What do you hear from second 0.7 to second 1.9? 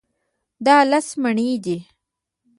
لس مڼې دي.